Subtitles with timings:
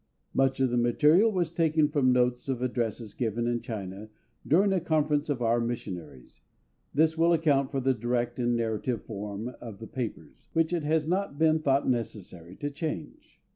[0.33, 4.09] Much of the material was taken from notes of addresses given in China
[4.47, 6.41] during a conference of our missionaries;
[6.91, 11.07] this will account for the direct and narrative form of the papers, which it has
[11.07, 13.39] not been thought necessary to change.